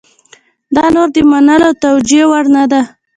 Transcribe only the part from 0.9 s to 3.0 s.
نور د منلو او توجیه وړ نه ده.